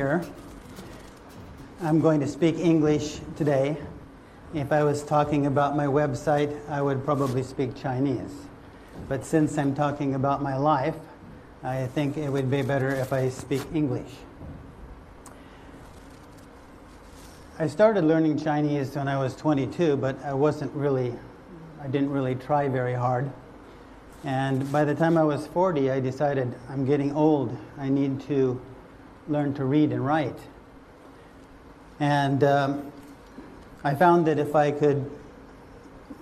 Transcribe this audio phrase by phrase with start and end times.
[0.00, 0.24] here.
[1.82, 3.76] I'm going to speak English today.
[4.54, 8.32] If I was talking about my website, I would probably speak Chinese.
[9.10, 10.96] But since I'm talking about my life,
[11.62, 14.10] I think it would be better if I speak English.
[17.58, 21.12] I started learning Chinese when I was 22, but I wasn't really,
[21.84, 23.30] I didn't really try very hard.
[24.24, 27.54] And by the time I was 40, I decided I'm getting old.
[27.76, 28.58] I need to
[29.30, 30.38] learn to read and write.
[32.00, 32.92] And um,
[33.84, 35.10] I found that if I could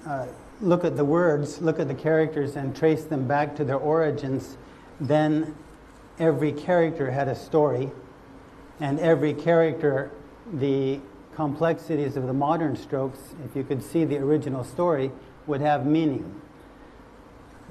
[0.06, 0.26] uh,
[0.60, 4.58] look at the words, look at the characters, and trace them back to their origins,
[5.00, 5.54] then
[6.18, 7.90] every character had a story,
[8.80, 10.10] and every character,
[10.52, 11.00] the
[11.34, 15.10] complexities of the modern strokes, if you could see the original story,
[15.46, 16.40] would have meaning.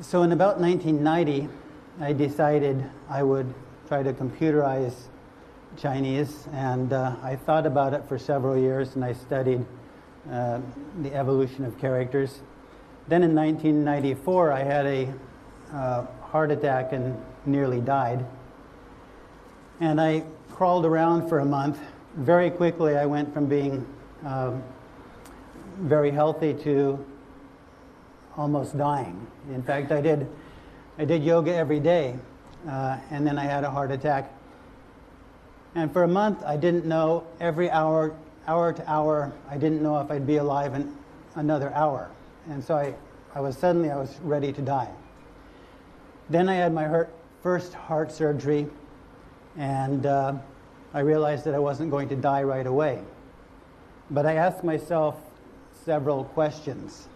[0.02, 1.50] So in about 1990,
[2.00, 3.54] I decided I would
[3.88, 4.94] try to computerize
[5.78, 9.64] Chinese, and uh, I thought about it for several years, and I studied
[10.32, 10.60] uh,
[11.02, 12.42] the evolution of characters.
[13.08, 15.14] Then in 1994, I had a
[15.72, 18.26] uh, heart attack and nearly died.
[19.80, 21.80] And I crawled around for a month.
[22.16, 23.86] Very quickly, I went from being
[24.26, 24.64] um,
[25.80, 27.06] very healthy to
[28.36, 29.28] almost dying.
[29.54, 30.28] In fact, I did,
[30.98, 32.16] I did yoga every day,
[32.68, 34.34] uh, and then I had a heart attack.
[35.76, 38.16] And for a month, I didn't know every hour,
[38.48, 40.96] hour to hour, I didn't know if I'd be alive in
[41.36, 42.10] another hour.
[42.50, 42.96] And so I,
[43.36, 44.90] I was suddenly, I was ready to die.
[46.30, 48.68] Then I had my heart, first heart surgery,
[49.58, 50.34] and uh,
[50.94, 53.02] I realized that I wasn't going to die right away.
[54.10, 55.16] But I asked myself
[55.86, 57.08] several questions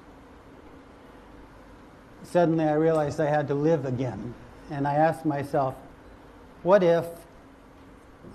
[2.23, 4.33] suddenly I realized I had to live again.
[4.69, 5.75] And I asked myself,
[6.63, 7.05] what if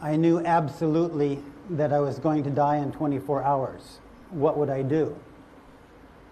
[0.01, 3.99] I knew absolutely that I was going to die in 24 hours?
[4.31, 5.19] What would I do?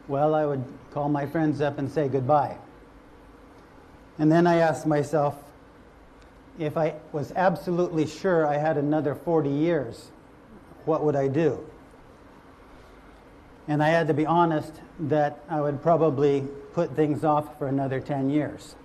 [0.06, 2.58] Well, I would call my friends up and say goodbye.
[4.18, 5.36] And then I asked myself,
[6.58, 10.10] if I was absolutely sure I had another 40 years,
[10.84, 11.66] what would I do?
[13.66, 17.98] And I had to be honest that I would probably put things off for another
[17.98, 18.76] 10 years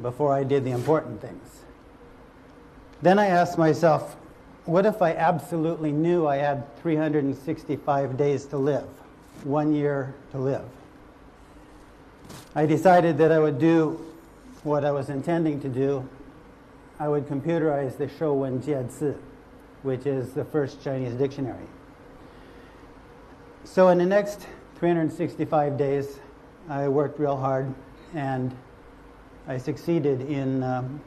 [0.00, 1.60] before I did the important things.
[3.00, 4.16] Then I asked myself,
[4.64, 8.88] what if I absolutely knew I had 365 days to live,
[9.44, 10.64] one year to live?
[12.54, 14.04] I decided that I would do
[14.64, 16.08] what I was intending to do.
[16.98, 19.16] I would computerize the Shuowen Jiezi,
[19.82, 21.66] which is the first Chinese dictionary.
[23.64, 26.18] So in the next 365 days,
[26.68, 27.72] I worked real hard
[28.14, 28.54] and
[29.46, 31.00] I succeeded in, um,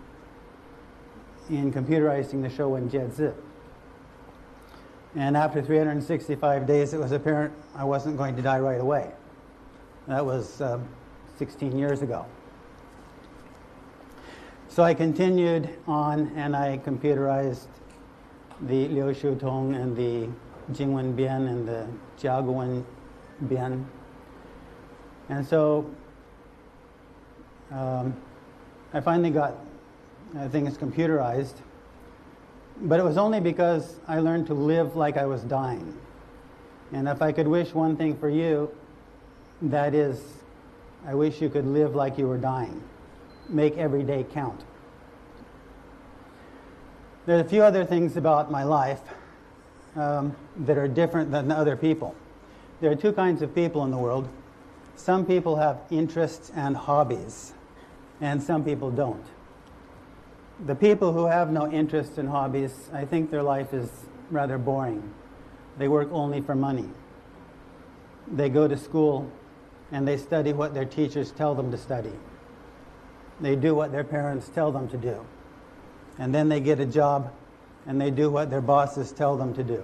[1.49, 3.33] in computerizing the Shuowen Jiezi.
[5.15, 9.11] And after 365 days, it was apparent I wasn't going to die right away.
[10.07, 10.87] That was um,
[11.37, 12.25] 16 years ago.
[14.69, 17.67] So I continued on and I computerized
[18.61, 20.29] the Liu Shu Tong and the
[20.71, 21.87] Jinwen Bian and the
[22.17, 22.85] Jiaguwen
[23.45, 23.83] Bian.
[25.27, 25.89] And so
[27.71, 28.15] um,
[28.93, 29.55] I finally got
[30.37, 31.55] uh, things computerized,
[32.81, 35.97] but it was only because I learned to live like I was dying.
[36.91, 38.69] And if I could wish one thing for you,
[39.61, 40.21] that is,
[41.05, 42.83] I wish you could live like you were dying.
[43.49, 44.61] Make every day count.
[47.25, 49.01] There are a few other things about my life
[49.95, 52.15] um, that are different than other people.
[52.79, 54.27] There are two kinds of people in the world.
[54.95, 57.53] Some people have interests and hobbies,
[58.19, 59.23] and some people don't.
[60.63, 63.89] The people who have no interests and hobbies, I think their life is
[64.29, 65.11] rather boring.
[65.79, 66.87] They work only for money.
[68.31, 69.31] They go to school
[69.91, 72.13] and they study what their teachers tell them to study.
[73.39, 75.25] They do what their parents tell them to do.
[76.19, 77.33] And then they get a job
[77.87, 79.83] and they do what their bosses tell them to do.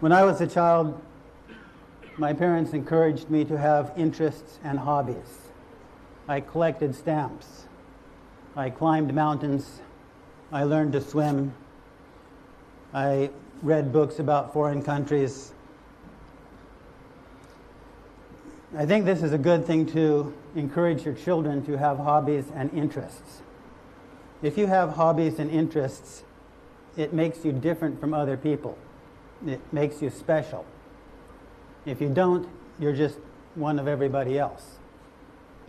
[0.00, 1.00] When I was a child,
[2.18, 5.48] my parents encouraged me to have interests and hobbies.
[6.28, 7.65] I collected stamps.
[8.56, 9.82] I climbed mountains.
[10.50, 11.54] I learned to swim.
[12.94, 13.30] I
[13.62, 15.52] read books about foreign countries.
[18.76, 22.72] I think this is a good thing to encourage your children to have hobbies and
[22.72, 23.42] interests.
[24.42, 26.24] If you have hobbies and interests,
[26.96, 28.78] it makes you different from other people.
[29.46, 30.64] It makes you special.
[31.84, 32.48] If you don't,
[32.78, 33.18] you're just
[33.54, 34.78] one of everybody else.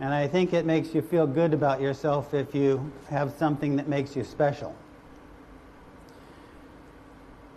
[0.00, 3.88] And I think it makes you feel good about yourself if you have something that
[3.88, 4.74] makes you special.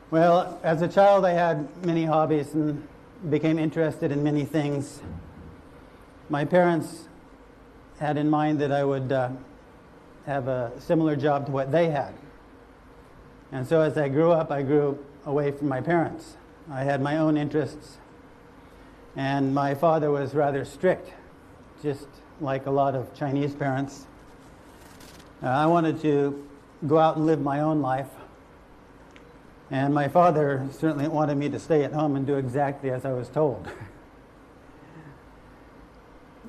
[0.10, 2.88] Well, as a child, I had many hobbies and
[3.30, 5.02] became interested in many things.
[6.30, 7.08] My parents
[8.00, 9.30] had in mind that I would uh,
[10.26, 12.16] have a similar job to what they had.
[13.52, 16.38] And so as I grew up, I grew away from my parents.
[16.72, 17.98] I had my own interests.
[19.16, 21.14] And my father was rather strict,
[21.84, 22.08] just
[22.42, 24.08] like a lot of Chinese parents.
[25.44, 26.48] Uh, I wanted to
[26.88, 28.10] go out and live my own life.
[29.70, 33.14] And my father certainly wanted me to stay at home and do exactly as I
[33.14, 33.70] was told.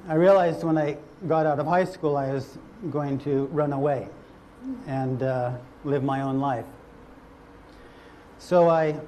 [0.09, 0.97] I realized when I
[1.29, 2.59] got out of high school I was
[2.91, 4.09] going to run away
[4.87, 5.53] and uh,
[5.85, 6.65] live my own life.
[8.39, 8.99] So I,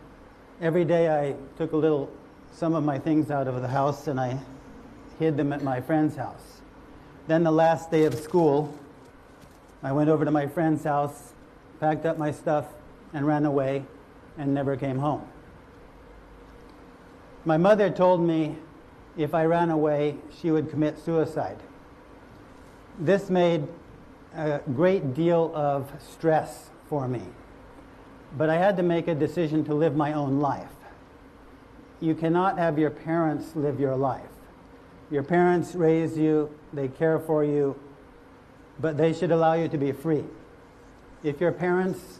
[0.60, 2.12] every day I took a little,
[2.52, 4.38] some of my things out of the house and I
[5.18, 6.54] hid them at my friend's house.
[7.26, 8.76] Then the last day of school,
[9.82, 11.32] I went over to my friend's house,
[11.80, 12.66] packed up my stuff,
[13.12, 13.84] and ran away
[14.36, 15.26] and never came home.
[17.44, 18.56] My mother told me
[19.16, 21.58] if I ran away, she would commit suicide.
[22.98, 23.66] This made
[24.36, 27.22] a great deal of stress for me.
[28.36, 30.68] But I had to make a decision to live my own life.
[32.00, 34.33] You cannot have your parents live your life.
[35.14, 37.78] Your parents raise you, they care for you,
[38.80, 40.24] but they should allow you to be free.
[41.22, 42.18] If your parents,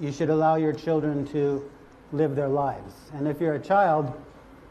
[0.00, 1.70] you should allow your children to
[2.10, 2.92] live their lives.
[3.14, 4.12] And if you're a child,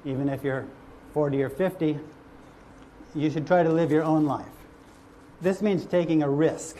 [0.04, 0.66] even if you're
[1.14, 1.98] 40 or 50,
[3.16, 4.46] you should try to live your own life.
[5.40, 6.76] This means taking a risk.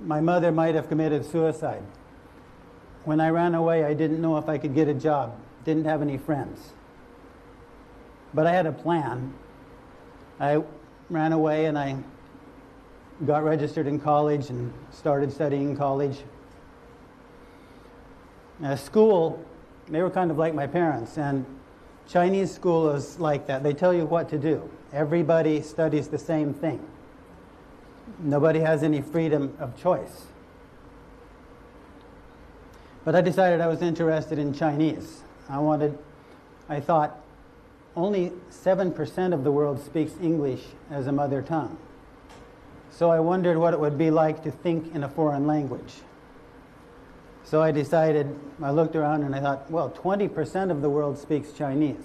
[0.00, 1.84] My mother might have committed suicide.
[3.04, 6.02] When I ran away, I didn't know if I could get a job, didn't have
[6.02, 6.72] any friends.
[8.36, 9.32] But I had a plan.
[10.38, 10.62] I
[11.08, 11.96] ran away and I
[13.24, 16.18] got registered in college and started studying college.
[18.62, 19.42] At school,
[19.88, 21.46] they were kind of like my parents, and
[22.06, 23.62] Chinese school is like that.
[23.62, 24.68] They tell you what to do.
[24.92, 26.86] Everybody studies the same thing.
[28.18, 30.26] Nobody has any freedom of choice.
[33.02, 35.22] But I decided I was interested in Chinese.
[35.48, 35.98] I wanted,
[36.68, 37.22] I thought,
[37.96, 41.78] only 7% of the world speaks English as a mother tongue.
[42.90, 45.94] So I wondered what it would be like to think in a foreign language.
[47.44, 51.52] So I decided, I looked around and I thought, well, 20% of the world speaks
[51.52, 51.96] Chinese.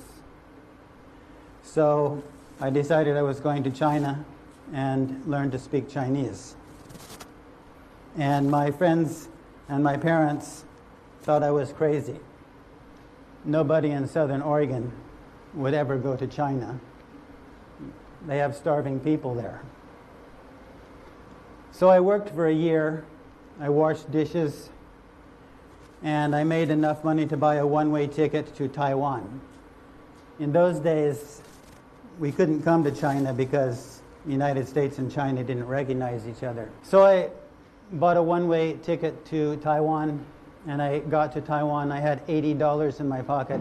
[1.63, 2.23] So
[2.59, 4.23] I decided I was going to China
[4.73, 6.55] and learn to speak Chinese.
[8.17, 9.27] And my friends
[9.67, 10.63] and my parents
[11.23, 12.19] thought I was crazy.
[13.43, 14.91] Nobody in southern Oregon
[15.53, 16.79] would ever go to China.
[18.27, 19.61] They have starving people there.
[21.71, 23.05] So I worked for a year.
[23.59, 24.69] I washed dishes,
[26.03, 29.41] and I made enough money to buy a one way ticket to Taiwan.
[30.39, 31.41] In those days,
[32.19, 36.69] we couldn't come to China because the United States and China didn't recognize each other.
[36.83, 37.29] So I
[37.93, 40.23] bought a one way ticket to Taiwan
[40.67, 41.91] and I got to Taiwan.
[41.91, 43.59] I had $80 in my pocket.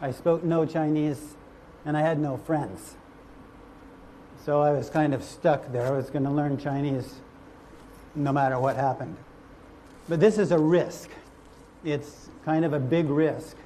[0.00, 1.36] I spoke no Chinese,
[1.84, 2.96] and I had no friends.
[4.44, 5.86] So I was kind of stuck there.
[5.86, 7.14] I was going to learn Chinese
[8.14, 9.16] no matter what happened.
[10.08, 11.10] But this is a risk.
[11.82, 13.56] It's kind of a big risk.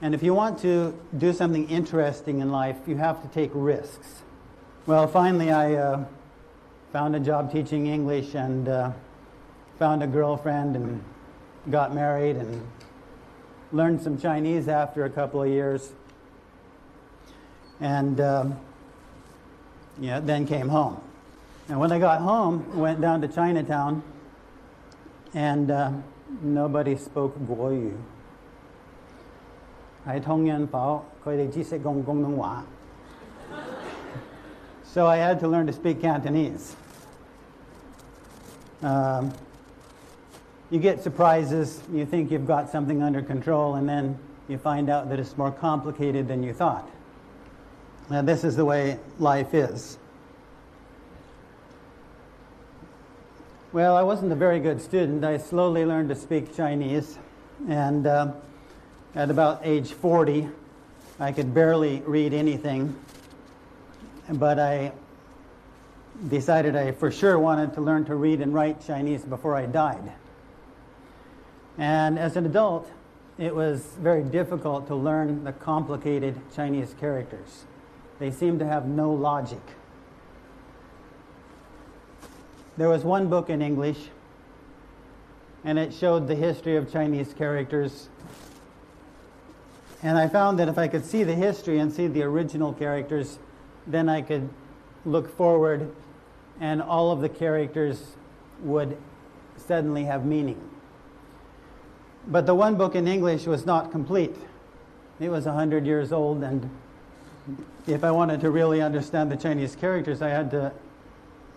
[0.00, 4.22] And if you want to do something interesting in life, you have to take risks.
[4.86, 6.04] Well, finally, I uh,
[6.92, 8.92] found a job teaching English and uh,
[9.78, 11.02] found a girlfriend and
[11.70, 12.64] got married and
[13.72, 15.92] learned some Chinese after a couple of years,
[17.80, 18.58] and um,
[20.00, 21.00] yeah, then came home.
[21.68, 24.02] And when I got home, went down to Chinatown,
[25.34, 25.92] and uh,
[26.40, 27.96] nobody spoke Guoyu.
[34.84, 36.74] So I had to learn to speak Cantonese.
[38.82, 39.34] Um,
[40.70, 45.08] you get surprises, you think you've got something under control, and then you find out
[45.08, 46.88] that it's more complicated than you thought.
[48.10, 49.98] Now, this is the way life is.
[53.72, 55.24] Well, I wasn't a very good student.
[55.24, 57.18] I slowly learned to speak Chinese,
[57.68, 58.32] and uh,
[59.14, 60.48] at about age 40,
[61.20, 62.94] I could barely read anything,
[64.28, 64.92] but I
[66.28, 70.12] decided I for sure wanted to learn to read and write Chinese before I died.
[71.78, 72.90] And as an adult,
[73.38, 77.64] it was very difficult to learn the complicated Chinese characters.
[78.18, 79.62] They seemed to have no logic.
[82.76, 84.08] There was one book in English,
[85.64, 88.08] and it showed the history of Chinese characters.
[90.02, 93.38] And I found that if I could see the history and see the original characters,
[93.86, 94.48] then I could
[95.04, 95.94] look forward
[96.60, 98.16] and all of the characters
[98.62, 98.96] would
[99.56, 100.60] suddenly have meaning.
[102.28, 104.36] But the one book in English was not complete.
[105.18, 106.70] It was 100 years old, and
[107.86, 110.72] if I wanted to really understand the Chinese characters, I had to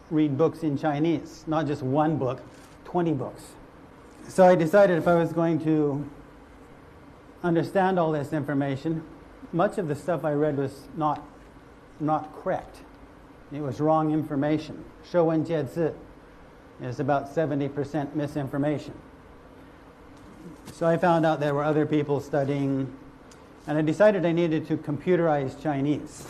[0.10, 2.42] read books in Chinese, not just one book,
[2.86, 3.44] 20 books.
[4.28, 6.10] So I decided if I was going to
[7.44, 9.04] understand all this information,
[9.52, 11.22] much of the stuff I read was not,
[12.00, 12.78] not correct.
[13.52, 14.86] It was wrong information.
[15.12, 15.90] Shuo Wen Jie Zi
[16.82, 18.94] is about 70% misinformation.
[20.74, 22.92] So I found out there were other people studying,
[23.68, 26.26] and I decided I needed to computerize Chinese.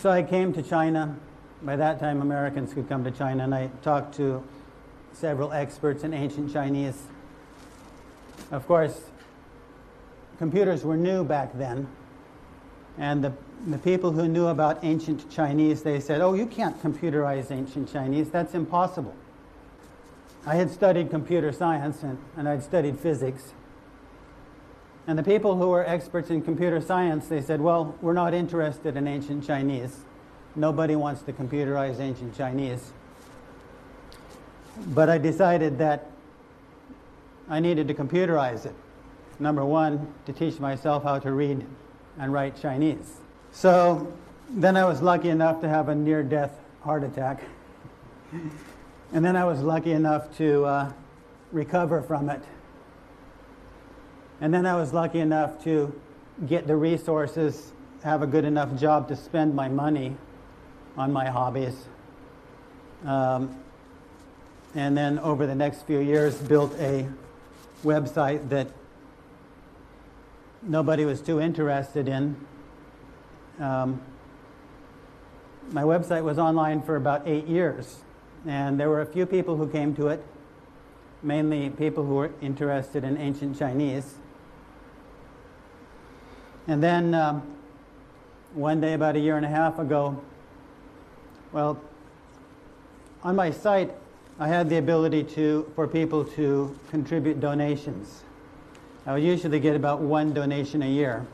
[0.00, 1.16] So I came to China.
[1.62, 4.42] By that time, Americans could come to China, and I talked to
[5.12, 7.02] several experts in ancient Chinese.
[8.50, 9.00] Of course,
[10.38, 11.86] computers were new back then,
[12.98, 13.32] and the,
[13.66, 18.30] the people who knew about ancient Chinese, they said, oh, you can't computerize ancient Chinese,
[18.30, 19.14] that's impossible.
[20.46, 23.54] I had studied computer science and, and I'd studied physics.
[25.06, 28.96] And the people who were experts in computer science, they said, well, we're not interested
[28.96, 30.00] in ancient Chinese.
[30.54, 32.92] Nobody wants to computerize ancient Chinese.
[34.88, 36.10] But I decided that
[37.48, 38.74] I needed to computerize it.
[39.38, 41.66] Number one, to teach myself how to read
[42.18, 43.20] and write Chinese.
[43.50, 44.12] So
[44.50, 47.42] then I was lucky enough to have a near death heart attack.
[49.12, 50.92] and then I was lucky enough to uh,
[51.52, 52.42] recover from it.
[54.40, 55.98] And then I was lucky enough to
[56.46, 60.16] get the resources, have a good enough job to spend my money
[60.96, 61.74] on my hobbies.
[63.04, 63.56] Um,
[64.74, 67.06] and then over the next few years, built a
[67.84, 68.68] website that
[70.62, 72.36] nobody was too interested in.
[73.60, 74.00] Um,
[75.70, 78.03] my website was online for about eight years,
[78.46, 80.24] and there were a few people who came to it,
[81.22, 84.14] mainly people who were interested in ancient Chinese.
[86.66, 87.42] And then um,
[88.54, 90.20] one day, about a year and a half ago,
[91.52, 91.80] well,
[93.22, 93.92] on my site,
[94.38, 98.22] I had the ability to, for people to contribute donations.
[99.06, 101.26] I would usually get about one donation a year.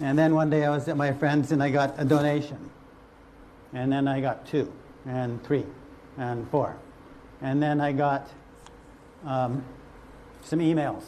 [0.00, 2.70] And then one day I was at my friend's and I got a donation.
[3.72, 4.72] And then I got two,
[5.06, 5.64] and three,
[6.16, 6.76] and four.
[7.42, 8.28] And then I got
[9.24, 9.64] um,
[10.42, 11.04] some emails.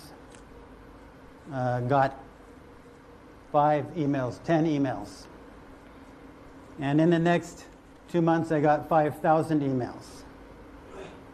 [1.52, 2.20] Uh, got
[3.52, 5.26] five emails, ten emails.
[6.78, 7.64] And in the next
[8.10, 10.04] two months, I got 5,000 emails.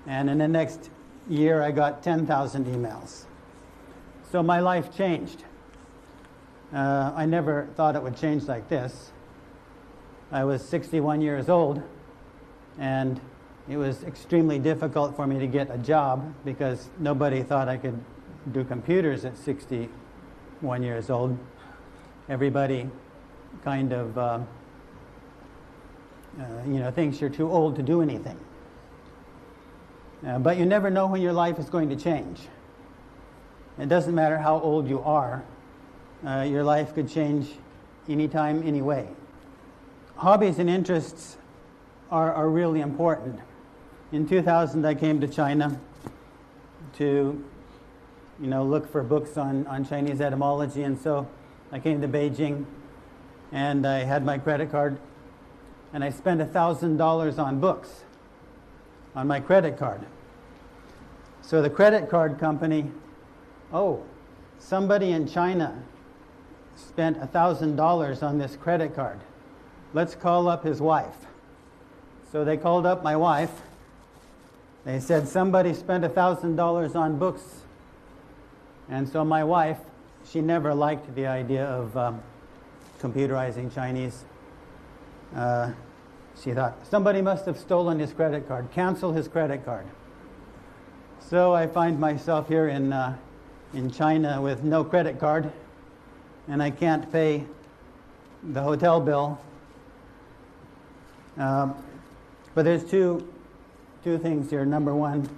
[0.07, 0.91] And in the next
[1.29, 3.25] year, I got 10,000 emails.
[4.31, 5.45] So my life changed.
[6.73, 9.13] Uh, I never thought it would change like this.
[10.31, 11.83] I was 61 years old,
[12.79, 13.21] and
[13.69, 17.99] it was extremely difficult for me to get a job because nobody thought I could
[18.51, 21.39] do computers at 61 years old.
[22.29, 22.89] Everybody
[23.65, 24.41] kind of, uh,
[26.41, 28.39] uh, you know, thinks you're too old to do anything.
[30.27, 32.41] Uh, but you never know when your life is going to change.
[33.79, 35.45] It doesn't matter how old you are,
[36.27, 37.49] uh, your life could change
[38.09, 39.09] anytime, anyway.
[40.17, 41.37] Hobbies and interests
[42.13, 43.41] are, are really important.
[44.13, 45.81] In 2000, I came to China
[46.99, 47.43] to
[48.39, 51.27] you know, look for books on, on Chinese etymology, and so
[51.73, 52.67] I came to Beijing
[53.51, 54.99] and I had my credit card
[55.95, 58.05] and I spent $1,000 on books
[59.15, 60.01] on my credit card.
[61.41, 62.91] So the credit card company
[63.73, 64.05] oh,
[64.59, 65.83] somebody in China
[66.77, 69.19] spent $1,000 on this credit card.
[69.95, 71.27] Let's call up his wife.
[72.33, 73.51] So they called up my wife.
[74.87, 77.43] They said somebody spent $1,000 on books.
[78.89, 79.79] And so my wife,
[80.27, 82.23] she never liked the idea of um,
[83.01, 84.25] computerizing Chinese.
[85.37, 85.73] Uh,
[86.43, 88.73] she thought, somebody must have stolen his credit card.
[88.73, 89.87] Cancel his credit card.
[91.21, 93.17] So I find myself here in uh,
[93.75, 95.51] in China with no credit card
[96.49, 97.45] and I can't pay
[98.43, 99.39] the hotel bill.
[101.39, 101.75] Um,
[102.55, 103.27] but there's two,
[104.05, 104.65] two things here.
[104.65, 105.29] Number one,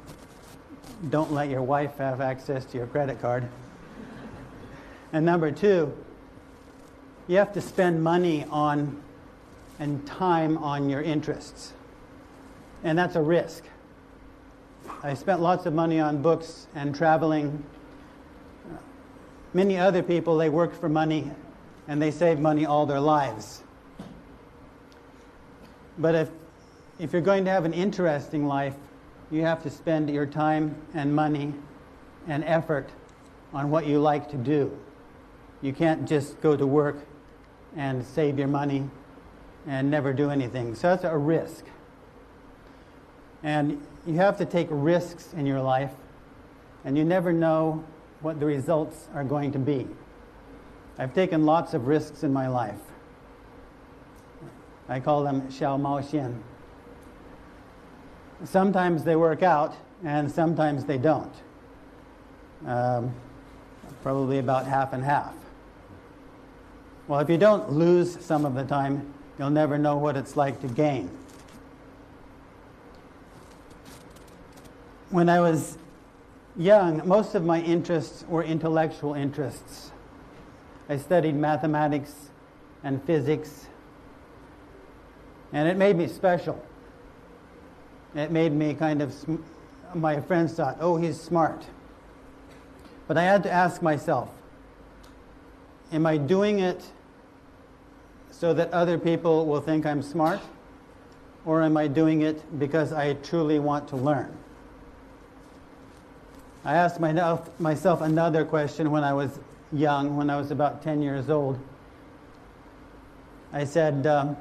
[1.11, 3.49] don't let your wife have access to your credit card.
[5.13, 5.97] and number two,
[7.27, 9.03] you have to spend money on
[9.79, 11.73] and time on your interests.
[12.83, 13.65] And that's a risk.
[15.03, 17.65] I spent lots of money on books and traveling.
[19.53, 21.31] Many other people, they work for money
[21.89, 23.63] and they save money all their lives.
[25.99, 26.31] But if,
[26.99, 28.75] if you're going to have an interesting life,
[29.31, 31.53] you have to spend your time and money
[32.29, 32.91] and effort
[33.53, 34.77] on what you like to do.
[35.63, 36.97] You can't just go to work
[37.77, 38.89] and save your money
[39.67, 40.75] and never do anything.
[40.75, 41.65] So that's a risk.
[43.43, 45.93] And you have to take risks in your life,
[46.85, 47.85] and you never know
[48.21, 49.87] what the results are going to be.
[50.99, 52.79] I've taken lots of risks in my life.
[54.89, 56.41] I call them Xiao Mao Xian.
[58.45, 59.75] Sometimes they work out,
[60.05, 61.33] and sometimes they don't.
[62.67, 63.15] Um,
[64.03, 65.35] probably about half and half.
[67.09, 70.61] Well, if you don't lose some of the time, you'll never know what it's like
[70.61, 71.11] to gain.
[75.11, 75.79] When I was
[76.57, 79.91] young, most of my interests were intellectual interests.
[80.89, 82.31] I studied mathematics
[82.83, 83.67] and physics,
[85.53, 86.63] and it made me special.
[88.15, 89.15] It made me kind of,
[89.95, 91.65] my friends thought, oh, he's smart.
[93.09, 94.31] But I had to ask myself,
[95.93, 96.85] am I doing it
[98.31, 100.41] so that other people will think I'm smart?
[101.45, 104.35] Or am I doing it because I truly want to learn?
[106.65, 109.39] I asked myself another question when I was
[109.71, 111.59] young, when I was about 10 years old.
[113.53, 114.37] I said, um,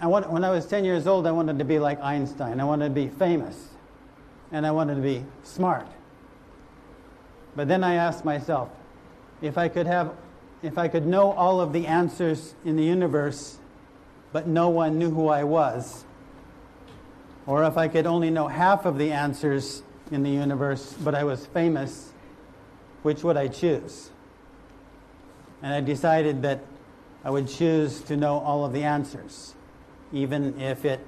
[0.00, 2.60] I want, when I was 10 years old, I wanted to be like Einstein.
[2.60, 3.68] I wanted to be famous.
[4.52, 5.88] And I wanted to be smart.
[7.56, 8.68] But then I asked myself,
[9.40, 10.14] if I could have,
[10.62, 13.58] if I could know all of the answers in the universe,
[14.32, 16.04] but no one knew who I was,
[17.46, 21.24] or if I could only know half of the answers in the universe, but I
[21.24, 22.12] was famous,
[23.02, 24.10] which would I choose?
[25.62, 26.60] And I decided that
[27.24, 29.55] I would choose to know all of the answers,
[30.12, 31.00] even if it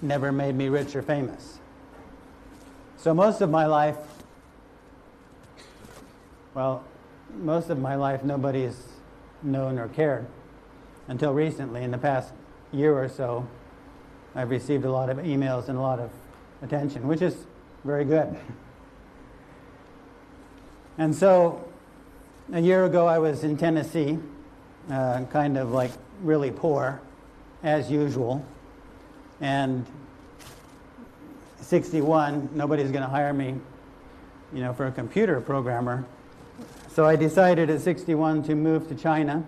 [0.00, 1.58] never made me rich or famous.
[2.96, 3.96] So most of my life,
[6.54, 6.84] well,
[7.38, 8.76] most of my life, nobody's
[9.42, 10.26] known or cared
[11.08, 11.82] until recently.
[11.82, 12.32] In the past
[12.72, 13.46] year or so,
[14.34, 16.10] I've received a lot of emails and a lot of
[16.62, 17.36] attention, which is
[17.84, 18.36] very good.
[20.98, 21.66] And so,
[22.52, 24.18] a year ago, I was in Tennessee,
[24.90, 25.90] uh, kind of like
[26.22, 27.00] really poor,
[27.62, 28.44] as usual.
[29.40, 29.86] And
[31.60, 33.56] 61, nobody's going to hire me,
[34.52, 36.04] you know, for a computer programmer.
[36.94, 39.46] So I decided at 61 to move to China.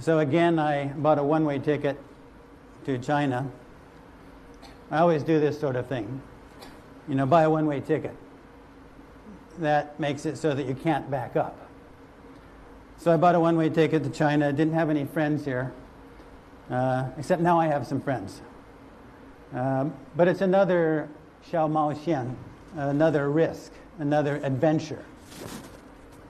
[0.00, 1.98] So again, I bought a one way ticket
[2.86, 3.50] to China.
[4.90, 6.22] I always do this sort of thing.
[7.08, 8.16] You know, buy a one way ticket.
[9.58, 11.68] That makes it so that you can't back up.
[12.96, 14.52] So I bought a one way ticket to China.
[14.52, 15.72] Didn't have any friends here,
[16.70, 18.40] uh, except now I have some friends.
[19.52, 21.08] Um, but it's another
[21.50, 22.34] Xiao Mao Xian,
[22.76, 25.04] another risk, another adventure.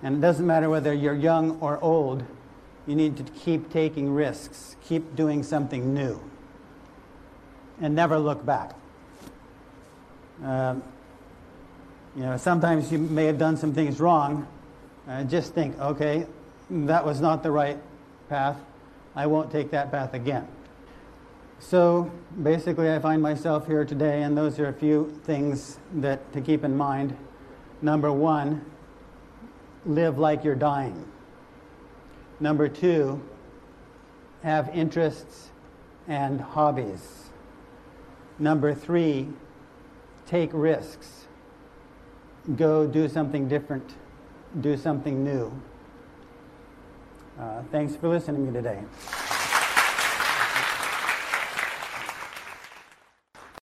[0.02, 2.24] And it doesn't matter whether you're young or old,
[2.86, 6.20] you need to keep taking risks, keep doing something new,
[7.80, 8.74] and never look back.
[10.44, 10.82] Um,
[12.16, 14.46] you know, sometimes you may have done some things wrong.
[15.08, 16.26] Uh, just think, okay,
[16.70, 17.78] that was not the right
[18.28, 18.58] path.
[19.18, 20.46] I won't take that path again.
[21.58, 22.08] So
[22.40, 26.62] basically, I find myself here today, and those are a few things that to keep
[26.62, 27.16] in mind.
[27.82, 28.64] Number one,
[29.84, 31.04] live like you're dying.
[32.38, 33.20] Number two,
[34.44, 35.50] have interests
[36.06, 37.30] and hobbies.
[38.38, 39.26] Number three,
[40.26, 41.26] take risks.
[42.54, 43.96] Go do something different,
[44.60, 45.60] do something new.
[47.38, 49.27] Uh, thanks for listening to me today.